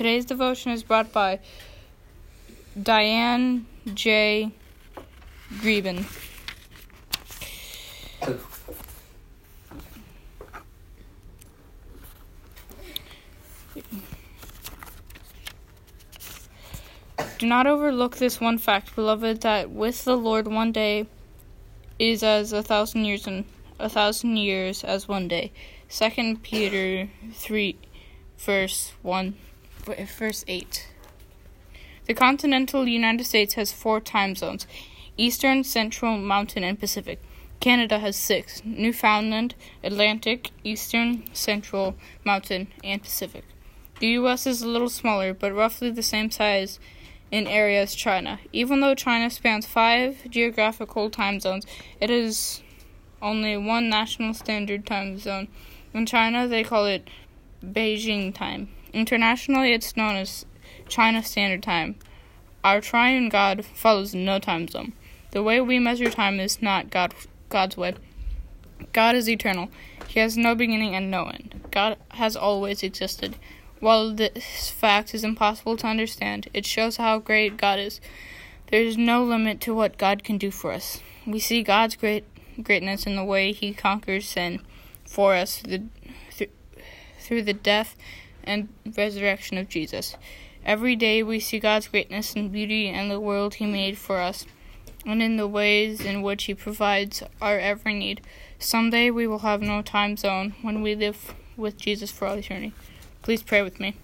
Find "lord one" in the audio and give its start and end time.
20.16-20.72